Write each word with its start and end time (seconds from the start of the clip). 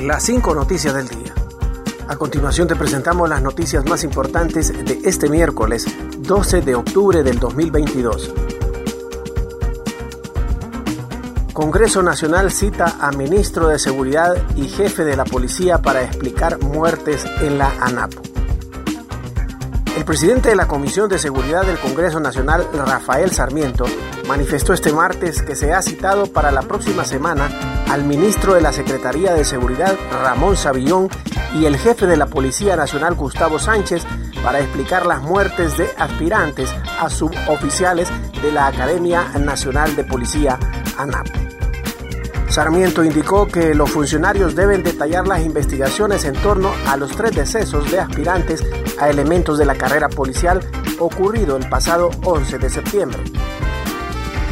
las 0.00 0.22
cinco 0.22 0.54
noticias 0.54 0.94
del 0.94 1.08
día. 1.08 1.34
A 2.08 2.16
continuación 2.16 2.66
te 2.66 2.74
presentamos 2.74 3.28
las 3.28 3.42
noticias 3.42 3.84
más 3.84 4.02
importantes 4.02 4.72
de 4.72 5.00
este 5.04 5.28
miércoles 5.28 5.86
12 6.18 6.62
de 6.62 6.74
octubre 6.74 7.22
del 7.22 7.38
2022. 7.38 8.32
Congreso 11.52 12.02
Nacional 12.02 12.50
cita 12.50 12.96
a 13.00 13.12
ministro 13.12 13.68
de 13.68 13.78
Seguridad 13.78 14.36
y 14.56 14.68
jefe 14.68 15.04
de 15.04 15.16
la 15.16 15.24
policía 15.24 15.78
para 15.78 16.02
explicar 16.02 16.58
muertes 16.62 17.26
en 17.42 17.58
la 17.58 17.70
ANAPO. 17.80 18.29
El 20.00 20.06
presidente 20.06 20.48
de 20.48 20.56
la 20.56 20.66
Comisión 20.66 21.10
de 21.10 21.18
Seguridad 21.18 21.66
del 21.66 21.78
Congreso 21.78 22.20
Nacional, 22.20 22.66
Rafael 22.72 23.32
Sarmiento, 23.32 23.84
manifestó 24.26 24.72
este 24.72 24.94
martes 24.94 25.42
que 25.42 25.54
se 25.54 25.74
ha 25.74 25.82
citado 25.82 26.24
para 26.24 26.50
la 26.50 26.62
próxima 26.62 27.04
semana 27.04 27.50
al 27.86 28.04
ministro 28.04 28.54
de 28.54 28.62
la 28.62 28.72
Secretaría 28.72 29.34
de 29.34 29.44
Seguridad, 29.44 29.94
Ramón 30.10 30.56
Savillón, 30.56 31.10
y 31.54 31.66
el 31.66 31.76
jefe 31.76 32.06
de 32.06 32.16
la 32.16 32.24
Policía 32.24 32.76
Nacional, 32.76 33.14
Gustavo 33.14 33.58
Sánchez, 33.58 34.06
para 34.42 34.60
explicar 34.60 35.04
las 35.04 35.20
muertes 35.20 35.76
de 35.76 35.90
aspirantes 35.98 36.74
a 36.98 37.10
suboficiales 37.10 38.08
de 38.40 38.52
la 38.52 38.68
Academia 38.68 39.28
Nacional 39.38 39.94
de 39.96 40.04
Policía, 40.04 40.58
ANAP. 40.96 41.39
Sarmiento 42.50 43.04
indicó 43.04 43.46
que 43.46 43.76
los 43.76 43.92
funcionarios 43.92 44.56
deben 44.56 44.82
detallar 44.82 45.28
las 45.28 45.40
investigaciones 45.40 46.24
en 46.24 46.34
torno 46.34 46.72
a 46.88 46.96
los 46.96 47.12
tres 47.12 47.36
decesos 47.36 47.88
de 47.92 48.00
aspirantes 48.00 48.64
a 48.98 49.08
elementos 49.08 49.56
de 49.56 49.64
la 49.64 49.76
carrera 49.76 50.08
policial 50.08 50.60
ocurrido 50.98 51.56
el 51.56 51.68
pasado 51.68 52.10
11 52.24 52.58
de 52.58 52.68
septiembre. 52.68 53.22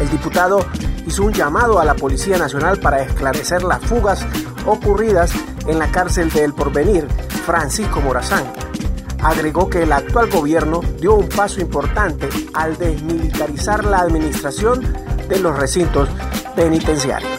El 0.01 0.09
diputado 0.11 0.65
hizo 1.07 1.25
un 1.25 1.33
llamado 1.33 1.81
a 1.81 1.85
la 1.85 1.95
Policía 1.95 2.39
Nacional 2.39 2.79
para 2.79 3.03
esclarecer 3.03 3.65
las 3.65 3.81
fugas 3.81 4.25
ocurridas 4.65 5.33
en 5.67 5.81
la 5.81 5.91
cárcel 5.91 6.31
de 6.31 6.45
El 6.45 6.55
Porvenir, 6.55 7.09
Francisco 7.45 8.01
Morazán. 8.01 8.45
Agregó 9.21 9.69
que 9.69 9.83
el 9.83 9.93
actual 9.93 10.31
gobierno 10.31 10.83
dio 11.01 11.15
un 11.15 11.29
paso 11.29 11.61
importante 11.61 12.29
al 12.55 12.77
desmilitarizar 12.79 13.85
la 13.85 13.99
administración 13.99 14.87
de 15.29 15.41
los 15.41 15.59
recintos 15.59 16.09
penitenciarios. 16.55 17.38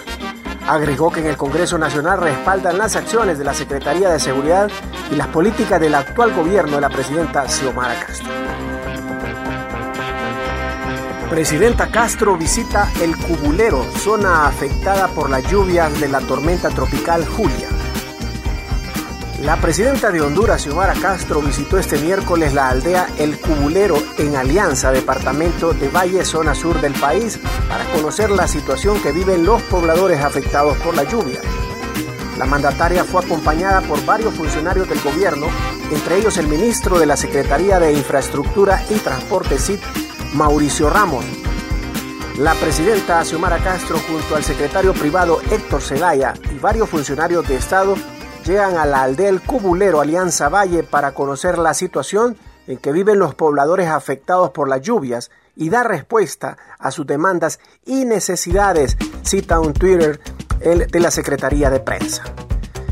Agregó 0.70 1.10
que 1.10 1.22
en 1.22 1.26
el 1.26 1.36
Congreso 1.36 1.80
Nacional 1.80 2.22
respaldan 2.22 2.78
las 2.78 2.96
acciones 2.96 3.40
de 3.40 3.44
la 3.44 3.56
Secretaría 3.56 4.12
de 4.12 4.20
Seguridad 4.20 4.70
y 5.12 5.16
las 5.16 5.26
políticas 5.30 5.82
del 5.82 5.96
actual 5.96 6.32
gobierno 6.32 6.76
de 6.76 6.82
la 6.82 6.90
presidenta 6.90 7.48
Xiomara 7.50 7.96
Castro. 8.00 8.30
Presidenta 11.28 11.90
Castro 11.90 12.38
visita 12.38 12.88
el 13.02 13.18
Cubulero, 13.18 13.84
zona 13.98 14.46
afectada 14.46 15.08
por 15.08 15.32
las 15.32 15.44
lluvias 15.50 16.00
de 16.00 16.08
la 16.08 16.20
tormenta 16.20 16.70
tropical 16.70 17.26
Julia. 17.26 17.79
La 19.44 19.56
presidenta 19.56 20.12
de 20.12 20.20
Honduras, 20.22 20.64
Xiomara 20.64 20.94
Castro, 20.94 21.42
visitó 21.42 21.78
este 21.78 21.98
miércoles 21.98 22.54
la 22.54 22.68
aldea 22.68 23.08
El 23.18 23.40
Cubulero 23.40 23.96
en 24.18 24.36
Alianza, 24.36 24.92
departamento 24.92 25.72
de 25.72 25.88
Valle, 25.88 26.26
zona 26.26 26.54
sur 26.54 26.82
del 26.82 26.94
país, 26.94 27.40
para 27.70 27.86
conocer 27.86 28.32
la 28.32 28.50
situación 28.50 29.02
que 29.02 29.14
viven 29.14 29.46
los 29.46 29.62
pobladores 29.64 30.22
afectados 30.22 30.78
por 30.80 30.94
la 30.94 31.04
lluvia. 31.06 31.40
La 32.38 32.46
mandataria 32.46 33.06
fue 33.06 33.24
acompañada 33.24 33.80
por 33.82 34.04
varios 34.06 34.34
funcionarios 34.34 34.90
del 34.90 35.02
gobierno, 35.02 35.48
entre 35.90 36.18
ellos 36.18 36.38
el 36.38 36.48
ministro 36.48 37.00
de 37.00 37.06
la 37.06 37.16
Secretaría 37.16 37.80
de 37.80 37.94
Infraestructura 37.94 38.84
y 38.90 38.96
Transporte 38.96 39.58
CIT, 39.58 39.82
Mauricio 40.34 40.90
Ramos. 40.90 41.24
La 42.38 42.56
presidenta 42.56 43.24
Xiomara 43.24 43.58
Castro 43.60 44.00
junto 44.00 44.36
al 44.36 44.44
secretario 44.44 44.94
privado 44.94 45.40
Héctor 45.50 45.82
Zelaya 45.82 46.34
y 46.54 46.60
varios 46.60 46.90
funcionarios 46.90 47.48
de 47.48 47.56
Estado 47.56 47.96
llegan 48.50 48.78
a 48.78 48.86
la 48.88 49.04
aldea 49.04 49.30
El 49.30 49.42
Cubulero 49.42 50.02
Alianza 50.02 50.50
Valle 50.50 50.82
para 50.82 51.14
conocer 51.14 51.60
la 51.60 51.76
situación 51.76 52.36
en 52.66 52.80
que 52.80 52.92
viven 52.92 53.20
los 53.20 53.36
pobladores 53.36 53.90
afectados 53.90 54.50
por 54.50 54.68
las 54.68 54.82
lluvias 54.82 55.30
y 55.56 55.70
dar 55.70 55.88
respuesta 55.88 56.58
a 56.80 56.90
sus 56.90 57.06
demandas 57.06 57.60
y 57.86 58.06
necesidades, 58.06 58.98
cita 59.22 59.60
un 59.60 59.74
Twitter 59.74 60.20
de 60.60 61.00
la 61.00 61.12
Secretaría 61.12 61.70
de 61.70 61.80
Prensa. 61.80 62.24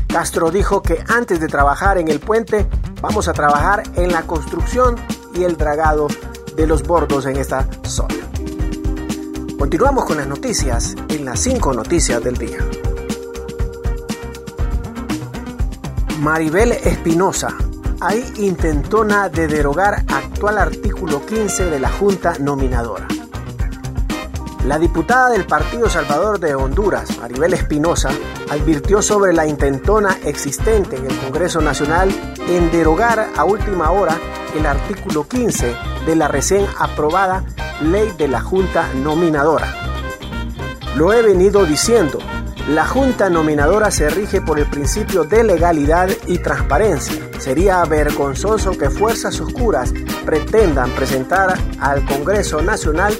Castro 0.06 0.52
dijo 0.52 0.80
que 0.80 1.02
antes 1.08 1.40
de 1.40 1.48
trabajar 1.48 1.98
en 1.98 2.06
el 2.06 2.20
puente, 2.20 2.68
vamos 3.00 3.26
a 3.26 3.32
trabajar 3.32 3.82
en 3.96 4.12
la 4.12 4.22
construcción 4.22 4.94
y 5.34 5.42
el 5.42 5.56
dragado 5.56 6.06
de 6.54 6.68
los 6.68 6.84
bordos 6.84 7.26
en 7.26 7.36
esta 7.36 7.68
zona. 7.82 8.14
Continuamos 9.58 10.04
con 10.04 10.18
las 10.18 10.28
noticias 10.28 10.94
en 11.08 11.24
las 11.24 11.40
5 11.40 11.72
noticias 11.72 12.22
del 12.22 12.36
día. 12.36 12.58
Maribel 16.20 16.72
Espinosa, 16.72 17.56
hay 18.00 18.24
intentona 18.38 19.28
de 19.28 19.46
derogar 19.46 20.04
actual 20.08 20.58
artículo 20.58 21.24
15 21.24 21.66
de 21.66 21.78
la 21.78 21.90
Junta 21.90 22.38
Nominadora. 22.40 23.06
La 24.66 24.80
diputada 24.80 25.30
del 25.30 25.46
Partido 25.46 25.88
Salvador 25.88 26.40
de 26.40 26.56
Honduras, 26.56 27.16
Maribel 27.18 27.54
Espinosa, 27.54 28.10
advirtió 28.50 29.00
sobre 29.00 29.32
la 29.32 29.46
intentona 29.46 30.18
existente 30.24 30.96
en 30.96 31.06
el 31.06 31.16
Congreso 31.18 31.60
Nacional 31.60 32.10
en 32.48 32.68
derogar 32.72 33.28
a 33.36 33.44
última 33.44 33.92
hora 33.92 34.18
el 34.56 34.66
artículo 34.66 35.28
15 35.28 35.72
de 36.04 36.16
la 36.16 36.26
recién 36.26 36.66
aprobada 36.78 37.44
ley 37.80 38.12
de 38.18 38.26
la 38.26 38.40
Junta 38.40 38.92
Nominadora. 38.94 39.72
Lo 40.96 41.12
he 41.12 41.22
venido 41.22 41.64
diciendo, 41.64 42.18
la 42.68 42.84
Junta 42.84 43.30
Nominadora 43.30 43.90
se 43.90 44.10
rige 44.10 44.42
por 44.42 44.58
el 44.58 44.66
principio 44.66 45.24
de 45.24 45.42
legalidad 45.42 46.10
y 46.26 46.36
transparencia. 46.38 47.16
Sería 47.38 47.82
vergonzoso 47.86 48.76
que 48.76 48.90
fuerzas 48.90 49.40
oscuras 49.40 49.94
pretendan 50.26 50.90
presentar 50.90 51.56
al 51.80 52.04
Congreso 52.04 52.60
Nacional 52.60 53.14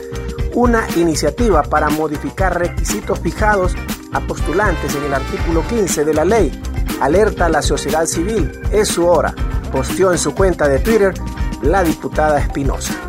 una 0.52 0.86
iniciativa 0.96 1.62
para 1.62 1.88
modificar 1.88 2.58
requisitos 2.58 3.20
fijados 3.20 3.74
a 4.12 4.20
postulantes 4.20 4.94
en 4.94 5.04
el 5.04 5.14
artículo 5.14 5.66
15 5.66 6.04
de 6.04 6.14
la 6.14 6.26
ley. 6.26 6.62
Alerta 7.00 7.46
a 7.46 7.48
la 7.48 7.62
sociedad 7.62 8.04
civil, 8.04 8.52
es 8.70 8.88
su 8.88 9.06
hora, 9.06 9.34
posteó 9.72 10.12
en 10.12 10.18
su 10.18 10.34
cuenta 10.34 10.68
de 10.68 10.80
Twitter 10.80 11.14
la 11.62 11.82
diputada 11.82 12.38
Espinosa. 12.38 13.07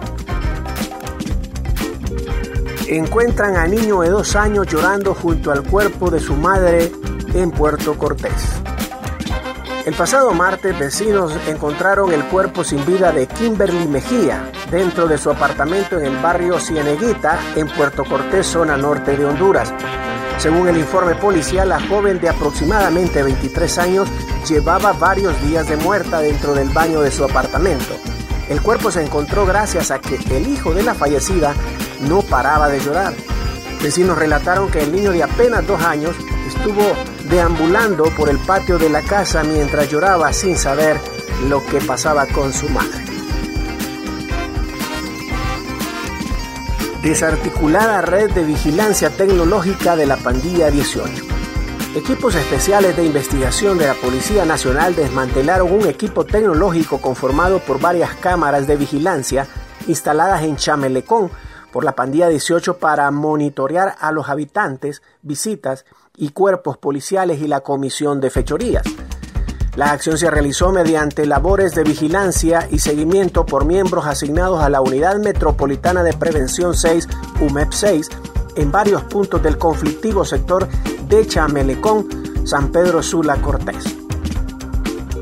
Encuentran 2.92 3.56
a 3.56 3.68
niño 3.68 4.02
de 4.02 4.10
dos 4.10 4.36
años 4.36 4.66
llorando 4.66 5.14
junto 5.14 5.52
al 5.52 5.62
cuerpo 5.62 6.10
de 6.10 6.20
su 6.20 6.36
madre 6.36 6.92
en 7.36 7.52
Puerto 7.52 7.96
Cortés. 7.96 8.34
El 9.86 9.94
pasado 9.94 10.32
martes, 10.32 10.78
vecinos 10.78 11.32
encontraron 11.48 12.12
el 12.12 12.24
cuerpo 12.26 12.64
sin 12.64 12.84
vida 12.88 13.12
de 13.12 13.28
Kimberly 13.28 13.88
Mejía 13.88 14.52
dentro 14.72 15.08
de 15.08 15.20
su 15.20 15.30
apartamento 15.30 16.00
en 16.00 16.06
el 16.06 16.18
barrio 16.18 16.60
Cieneguita, 16.60 17.40
en 17.56 17.68
Puerto 17.68 18.04
Cortés, 18.06 18.48
zona 18.48 18.76
norte 18.76 19.16
de 19.16 19.24
Honduras. 19.24 19.72
Según 20.40 20.68
el 20.68 20.78
informe 20.78 21.14
policial, 21.14 21.70
la 21.70 21.80
joven 21.80 22.20
de 22.20 22.30
aproximadamente 22.30 23.22
23 23.22 23.78
años 23.78 24.10
llevaba 24.48 24.94
varios 24.94 25.40
días 25.44 25.70
de 25.70 25.78
muerta 25.78 26.22
dentro 26.22 26.56
del 26.56 26.70
baño 26.70 27.02
de 27.02 27.12
su 27.12 27.24
apartamento. 27.24 27.94
El 28.50 28.64
cuerpo 28.64 28.90
se 28.90 29.04
encontró 29.04 29.46
gracias 29.46 29.92
a 29.92 30.00
que 30.00 30.16
el 30.36 30.48
hijo 30.48 30.74
de 30.74 30.82
la 30.82 30.96
fallecida 30.96 31.54
no 32.02 32.22
paraba 32.22 32.70
de 32.70 32.80
llorar. 32.80 33.14
Vecinos 33.82 34.18
relataron 34.18 34.70
que 34.70 34.82
el 34.82 34.92
niño 34.92 35.12
de 35.12 35.24
apenas 35.24 35.66
dos 35.66 35.82
años 35.82 36.16
estuvo 36.48 36.84
deambulando 37.30 38.06
por 38.16 38.30
el 38.30 38.38
patio 38.40 38.78
de 38.78 38.90
la 38.90 39.02
casa 39.02 39.44
mientras 39.44 39.90
lloraba 39.90 40.34
sin 40.34 40.58
saber 40.58 41.00
lo 41.48 41.66
que 41.66 41.80
pasaba 41.80 42.26
con 42.26 42.52
su 42.52 42.68
madre. 42.70 43.06
Desarticulada 47.02 48.02
red 48.02 48.32
de 48.32 48.44
vigilancia 48.44 49.10
tecnológica 49.10 49.96
de 49.96 50.06
la 50.06 50.18
pandilla 50.18 50.70
18. 50.70 51.24
Equipos 51.96 52.36
especiales 52.36 52.98
de 52.98 53.06
investigación 53.06 53.78
de 53.78 53.88
la 53.88 53.94
Policía 53.94 54.44
Nacional 54.46 54.96
desmantelaron 54.96 55.72
un 55.72 55.88
equipo 55.88 56.26
tecnológico 56.26 57.00
conformado 57.00 57.60
por 57.60 57.80
varias 57.80 58.16
cámaras 58.16 58.68
de 58.68 58.76
vigilancia 58.76 59.48
instaladas 59.88 60.44
en 60.44 60.58
Chamelecón 60.58 61.32
por 61.72 61.84
la 61.84 61.96
pandilla 61.96 62.28
18 62.28 62.78
para 62.78 63.10
monitorear 63.12 63.96
a 64.00 64.12
los 64.12 64.30
habitantes, 64.30 65.02
visitas 65.22 65.86
y 66.18 66.30
cuerpos 66.30 66.78
policiales 66.78 67.42
y 67.42 67.48
la 67.48 67.62
comisión 67.62 68.20
de 68.20 68.30
fechorías. 68.30 68.84
La 69.76 69.92
acción 69.92 70.18
se 70.18 70.30
realizó 70.30 70.72
mediante 70.72 71.26
labores 71.26 71.74
de 71.74 71.84
vigilancia 71.84 72.68
y 72.70 72.80
seguimiento 72.80 73.46
por 73.46 73.66
miembros 73.66 74.06
asignados 74.08 74.62
a 74.62 74.70
la 74.70 74.82
Unidad 74.82 75.18
Metropolitana 75.20 76.04
de 76.04 76.14
Prevención 76.14 76.76
6, 76.76 77.08
UMEP 77.40 77.72
6, 77.72 78.10
en 78.56 78.72
varios 78.72 79.04
puntos 79.04 79.42
del 79.42 79.58
conflictivo 79.58 80.26
sector 80.26 80.68
de 81.08 81.26
Chamelecón, 81.26 82.08
San 82.46 82.72
Pedro 82.72 83.02
Sula 83.02 83.42
Cortés. 83.42 83.99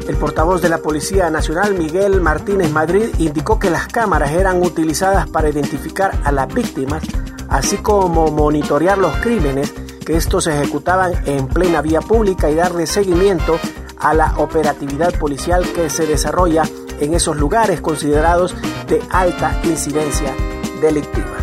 El 0.07 0.15
portavoz 0.15 0.61
de 0.61 0.69
la 0.69 0.77
Policía 0.77 1.29
Nacional, 1.29 1.73
Miguel 1.73 2.21
Martínez 2.21 2.71
Madrid, 2.71 3.09
indicó 3.17 3.59
que 3.59 3.69
las 3.69 3.87
cámaras 3.87 4.31
eran 4.31 4.61
utilizadas 4.61 5.29
para 5.29 5.49
identificar 5.49 6.17
a 6.23 6.31
las 6.31 6.47
víctimas, 6.53 7.03
así 7.49 7.77
como 7.77 8.31
monitorear 8.31 8.97
los 8.97 9.13
crímenes 9.17 9.73
que 10.05 10.15
estos 10.15 10.47
ejecutaban 10.47 11.11
en 11.25 11.47
plena 11.47 11.81
vía 11.81 11.99
pública 11.99 12.49
y 12.49 12.55
darle 12.55 12.87
seguimiento 12.87 13.59
a 13.99 14.13
la 14.13 14.33
operatividad 14.37 15.13
policial 15.19 15.65
que 15.73 15.89
se 15.89 16.05
desarrolla 16.05 16.63
en 17.01 17.13
esos 17.13 17.35
lugares 17.35 17.81
considerados 17.81 18.55
de 18.87 19.01
alta 19.09 19.59
incidencia 19.65 20.33
delictiva. 20.81 21.35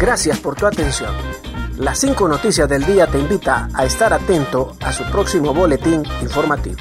Gracias 0.00 0.38
por 0.38 0.54
tu 0.56 0.64
atención. 0.64 1.12
Las 1.76 1.98
cinco 1.98 2.26
noticias 2.26 2.70
del 2.70 2.86
día 2.86 3.06
te 3.06 3.18
invita 3.18 3.68
a 3.74 3.84
estar 3.84 4.14
atento 4.14 4.74
a 4.80 4.94
su 4.94 5.04
próximo 5.04 5.52
boletín 5.52 6.02
informativo. 6.22 6.78